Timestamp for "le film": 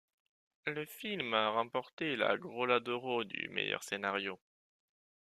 0.65-1.35